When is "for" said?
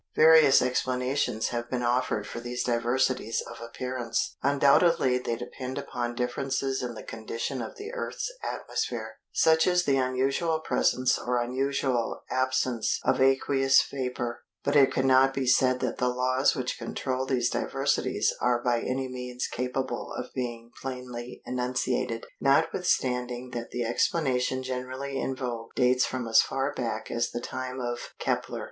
2.25-2.39